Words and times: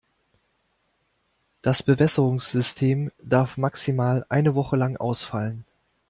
Das 1.61 1.83
Bewässerungssystem 1.83 3.11
darf 3.21 3.57
maximal 3.57 4.25
eine 4.29 4.55
Woche 4.55 4.75
lang 4.75 4.97
ausfallen. 4.97 5.63